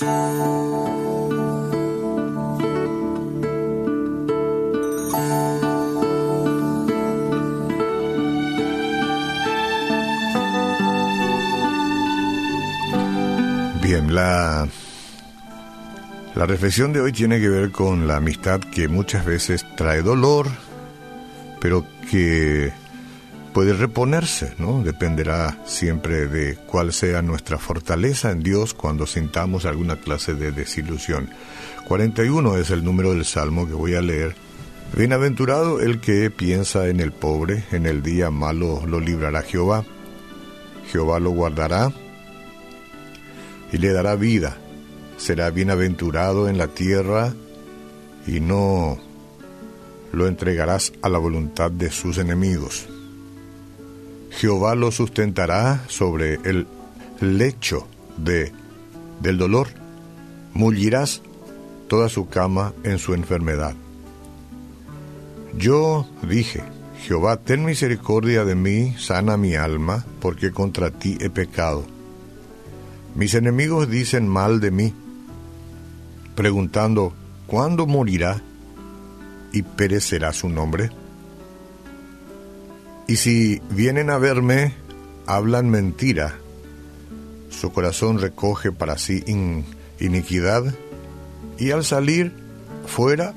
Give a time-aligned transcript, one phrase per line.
[0.00, 0.08] Bien,
[14.14, 14.66] la,
[16.34, 20.46] la reflexión de hoy tiene que ver con la amistad que muchas veces trae dolor,
[21.60, 22.72] pero que
[23.52, 24.82] puede reponerse, ¿no?
[24.82, 31.30] Dependerá siempre de cuál sea nuestra fortaleza en Dios cuando sintamos alguna clase de desilusión.
[31.86, 34.34] 41 es el número del salmo que voy a leer.
[34.96, 39.84] Bienaventurado el que piensa en el pobre, en el día malo lo librará Jehová.
[40.90, 41.92] Jehová lo guardará
[43.72, 44.56] y le dará vida.
[45.16, 47.34] Será bienaventurado en la tierra
[48.26, 48.98] y no
[50.12, 52.88] lo entregarás a la voluntad de sus enemigos.
[54.40, 56.66] Jehová lo sustentará sobre el
[57.20, 57.86] lecho
[58.16, 58.50] de,
[59.20, 59.68] del dolor.
[60.54, 61.20] Mullirás
[61.88, 63.74] toda su cama en su enfermedad.
[65.58, 66.62] Yo dije,
[67.02, 71.84] Jehová, ten misericordia de mí, sana mi alma, porque contra ti he pecado.
[73.14, 74.94] Mis enemigos dicen mal de mí,
[76.34, 77.12] preguntando,
[77.46, 78.40] ¿cuándo morirá
[79.52, 80.90] y perecerá su nombre?
[83.10, 84.72] Y si vienen a verme,
[85.26, 86.38] hablan mentira.
[87.48, 89.24] Su corazón recoge para sí
[89.98, 90.72] iniquidad
[91.58, 92.32] y al salir
[92.86, 93.34] fuera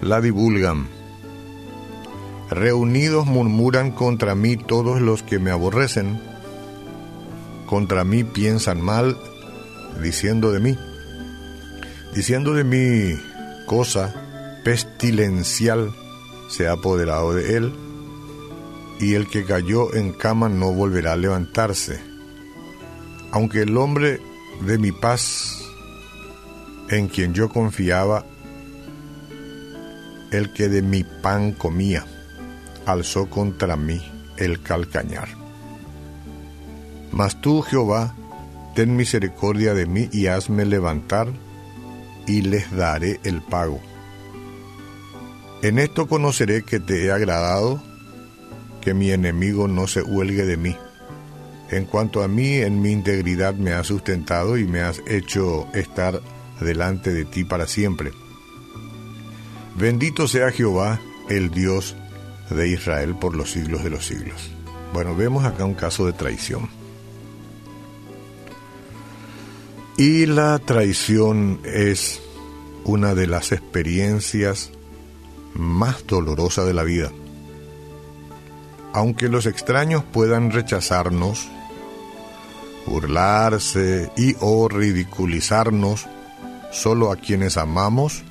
[0.00, 0.88] la divulgan.
[2.48, 6.18] Reunidos murmuran contra mí todos los que me aborrecen.
[7.66, 9.18] Contra mí piensan mal,
[10.02, 10.78] diciendo de mí,
[12.14, 13.20] diciendo de mí
[13.66, 14.14] cosa
[14.64, 15.94] pestilencial
[16.48, 17.83] se ha apoderado de él
[19.00, 22.00] y el que cayó en cama no volverá a levantarse.
[23.32, 24.20] Aunque el hombre
[24.66, 25.62] de mi paz,
[26.88, 28.24] en quien yo confiaba,
[30.30, 32.04] el que de mi pan comía,
[32.86, 34.00] alzó contra mí
[34.36, 35.28] el calcañar.
[37.12, 38.14] Mas tú, Jehová,
[38.74, 41.28] ten misericordia de mí y hazme levantar,
[42.26, 43.80] y les daré el pago.
[45.62, 47.82] En esto conoceré que te he agradado,
[48.84, 50.76] que mi enemigo no se huelgue de mí.
[51.70, 56.20] En cuanto a mí, en mi integridad me has sustentado y me has hecho estar
[56.60, 58.12] delante de ti para siempre.
[59.76, 61.96] Bendito sea Jehová, el Dios
[62.50, 64.50] de Israel por los siglos de los siglos.
[64.92, 66.68] Bueno, vemos acá un caso de traición.
[69.96, 72.20] Y la traición es
[72.84, 74.70] una de las experiencias
[75.54, 77.10] más dolorosas de la vida.
[78.94, 81.48] Aunque los extraños puedan rechazarnos,
[82.86, 86.06] burlarse y o ridiculizarnos,
[86.70, 88.22] solo a quienes amamos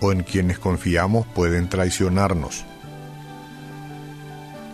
[0.00, 2.64] o en quienes confiamos pueden traicionarnos.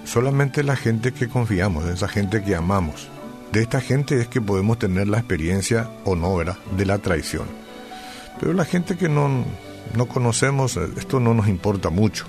[0.04, 3.08] Solamente la gente que confiamos, esa gente que amamos.
[3.50, 6.58] De esta gente es que podemos tener la experiencia o no, ¿verdad?
[6.76, 7.48] De la traición.
[8.38, 9.44] Pero la gente que no,
[9.96, 12.26] no conocemos, esto no nos importa mucho.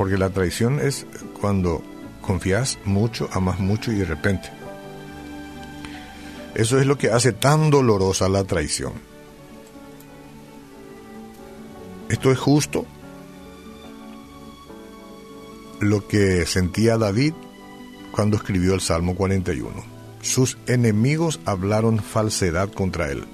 [0.00, 1.04] Porque la traición es
[1.38, 1.82] cuando
[2.22, 4.48] confías mucho, amas mucho y de repente.
[6.54, 8.94] Eso es lo que hace tan dolorosa la traición.
[12.08, 12.86] Esto es justo
[15.80, 17.34] lo que sentía David
[18.10, 19.84] cuando escribió el Salmo 41.
[20.22, 23.24] Sus enemigos hablaron falsedad contra él.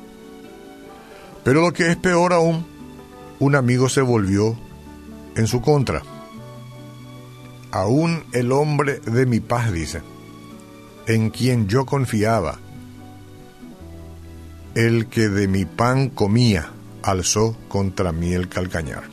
[1.44, 2.66] Pero lo que es peor aún,
[3.38, 4.58] un amigo se volvió
[5.36, 6.02] en su contra
[7.80, 10.02] aún el hombre de mi paz, dice,
[11.06, 12.58] en quien yo confiaba,
[14.74, 16.72] el que de mi pan comía,
[17.02, 19.04] alzó contra mí el calcañar.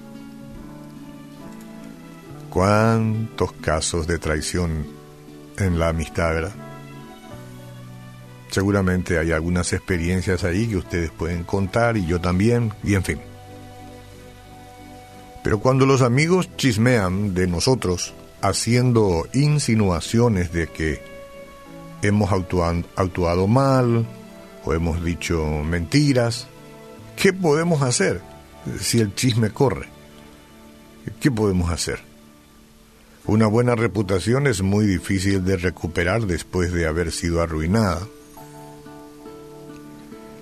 [2.49, 4.85] ¿Cuántos casos de traición
[5.57, 6.55] en la amistad, verdad?
[8.49, 13.19] Seguramente hay algunas experiencias ahí que ustedes pueden contar y yo también, y en fin.
[15.43, 18.13] Pero cuando los amigos chismean de nosotros,
[18.43, 21.01] haciendo insinuaciones de que
[22.01, 24.05] hemos actuado, mal
[24.65, 26.47] o hemos dicho mentiras.
[27.15, 28.21] ¿Qué podemos hacer
[28.81, 29.87] si el chisme corre?
[31.21, 32.01] ¿Qué podemos hacer?
[33.25, 38.01] Una buena reputación es muy difícil de recuperar después de haber sido arruinada.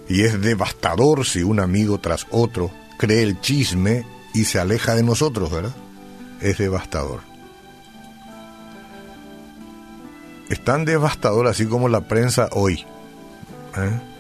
[0.09, 4.03] Y es devastador si un amigo tras otro cree el chisme
[4.33, 5.75] y se aleja de nosotros, ¿verdad?
[6.41, 7.30] Es devastador.
[10.51, 12.85] Es tan devastador así como la prensa hoy.
[13.77, 14.11] ¿eh?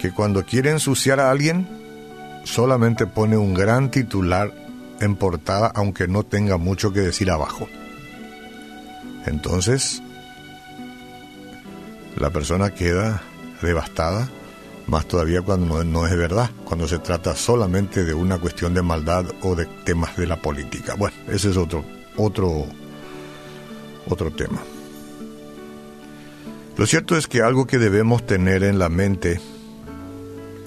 [0.00, 1.68] que cuando quiere ensuciar a alguien,
[2.44, 4.50] solamente pone un gran titular
[4.98, 7.68] en portada, aunque no tenga mucho que decir abajo.
[9.26, 10.02] Entonces,
[12.16, 13.22] la persona queda
[13.60, 14.28] devastada,
[14.86, 19.26] más todavía cuando no, es verdad, cuando se trata solamente de una cuestión de maldad
[19.42, 20.94] o de temas de la política.
[20.94, 21.84] Bueno, ese es otro,
[22.16, 22.66] otro,
[24.08, 24.60] otro tema.
[26.80, 29.38] Lo cierto es que algo que debemos tener en la mente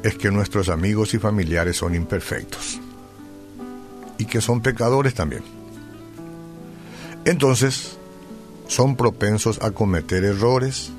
[0.03, 2.79] es que nuestros amigos y familiares son imperfectos
[4.19, 5.41] y que son pecadores también.
[7.25, 7.97] Entonces,
[8.67, 10.91] son propensos a cometer errores,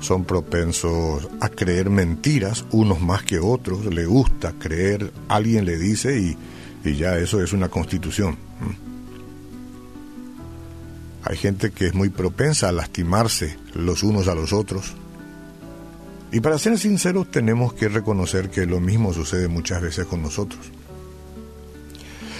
[0.00, 6.18] son propensos a creer mentiras, unos más que otros, le gusta creer, alguien le dice
[6.18, 6.38] y,
[6.88, 8.38] y ya eso es una constitución.
[11.24, 14.94] Hay gente que es muy propensa a lastimarse los unos a los otros.
[16.32, 20.70] Y para ser sinceros tenemos que reconocer que lo mismo sucede muchas veces con nosotros.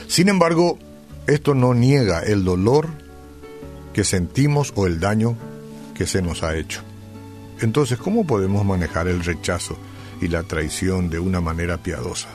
[0.07, 0.79] Sin embargo,
[1.27, 2.89] esto no niega el dolor
[3.93, 5.37] que sentimos o el daño
[5.95, 6.83] que se nos ha hecho.
[7.61, 9.77] Entonces, ¿cómo podemos manejar el rechazo
[10.21, 12.29] y la traición de una manera piadosa?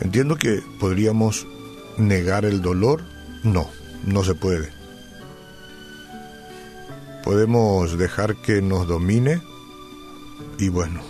[0.00, 1.46] Entiendo que podríamos
[1.96, 3.02] negar el dolor.
[3.42, 3.68] No,
[4.04, 4.70] no se puede.
[7.24, 9.42] Podemos dejar que nos domine
[10.58, 11.02] y bueno,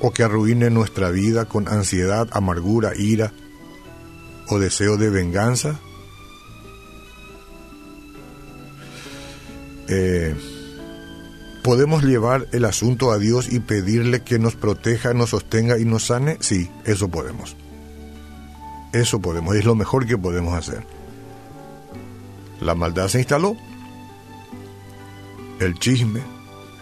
[0.00, 3.32] o que arruine nuestra vida con ansiedad, amargura, ira
[4.48, 5.78] o deseo de venganza.
[9.88, 10.34] Eh,
[11.62, 16.06] ¿Podemos llevar el asunto a Dios y pedirle que nos proteja, nos sostenga y nos
[16.06, 16.38] sane?
[16.40, 17.56] Sí, eso podemos.
[18.92, 20.97] Eso podemos, es lo mejor que podemos hacer.
[22.60, 23.56] La maldad se instaló,
[25.60, 26.22] el chisme,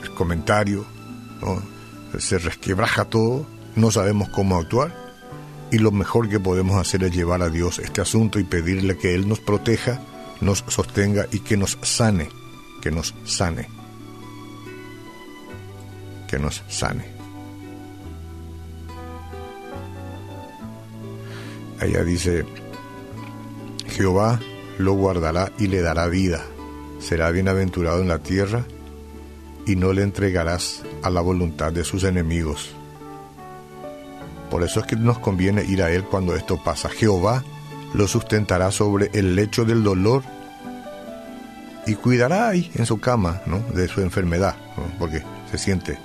[0.02, 0.84] el comentario,
[2.18, 5.06] se resquebraja todo, no sabemos cómo actuar.
[5.70, 9.14] Y lo mejor que podemos hacer es llevar a Dios este asunto y pedirle que
[9.14, 10.00] Él nos proteja,
[10.40, 12.28] nos sostenga y que nos sane,
[12.80, 13.68] que nos sane.
[16.28, 17.04] Que nos sane.
[21.80, 22.44] Ella dice,
[23.88, 24.40] Jehová
[24.78, 26.42] lo guardará y le dará vida,
[27.00, 28.64] será bienaventurado en la tierra
[29.66, 32.70] y no le entregarás a la voluntad de sus enemigos.
[34.50, 36.88] Por eso es que nos conviene ir a Él cuando esto pasa.
[36.88, 37.42] Jehová
[37.94, 40.22] lo sustentará sobre el lecho del dolor
[41.86, 43.60] y cuidará ahí en su cama ¿no?
[43.74, 44.54] de su enfermedad,
[44.98, 45.98] porque se siente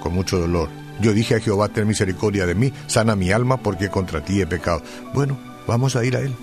[0.00, 0.68] con mucho dolor.
[1.00, 4.46] Yo dije a Jehová, ten misericordia de mí, sana mi alma porque contra ti he
[4.46, 4.82] pecado.
[5.14, 6.34] Bueno, vamos a ir a Él.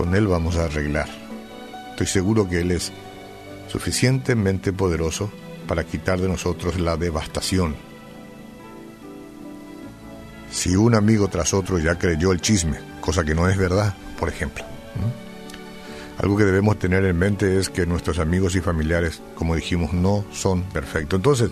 [0.00, 1.10] Con Él vamos a arreglar.
[1.90, 2.90] Estoy seguro que Él es
[3.68, 5.30] suficientemente poderoso
[5.68, 7.76] para quitar de nosotros la devastación.
[10.50, 14.30] Si un amigo tras otro ya creyó el chisme, cosa que no es verdad, por
[14.30, 14.64] ejemplo.
[16.16, 20.24] Algo que debemos tener en mente es que nuestros amigos y familiares, como dijimos, no
[20.32, 21.18] son perfectos.
[21.18, 21.50] Entonces,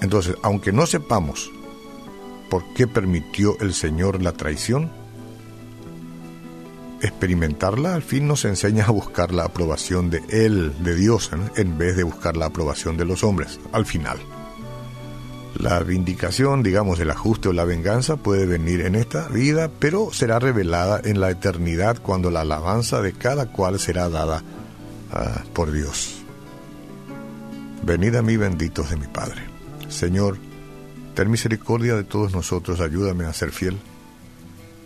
[0.00, 1.50] entonces, aunque no sepamos
[2.48, 4.99] por qué permitió el Señor la traición,
[7.02, 11.96] experimentarla al fin nos enseña a buscar la aprobación de Él, de Dios, en vez
[11.96, 14.18] de buscar la aprobación de los hombres, al final.
[15.58, 20.38] La vindicación, digamos, el ajuste o la venganza puede venir en esta vida, pero será
[20.38, 24.42] revelada en la eternidad cuando la alabanza de cada cual será dada
[25.12, 26.22] ah, por Dios.
[27.82, 29.42] Venid a mí benditos de mi Padre.
[29.88, 30.38] Señor,
[31.14, 33.76] ten misericordia de todos nosotros, ayúdame a ser fiel.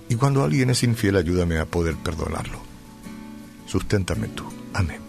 [0.09, 2.61] Y cuando alguien es infiel, ayúdame a poder perdonarlo.
[3.67, 4.45] Susténtame tú.
[4.73, 5.04] Amén.